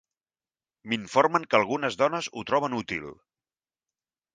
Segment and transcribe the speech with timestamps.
[0.93, 3.09] M'informen que algunes dones ho troben útil.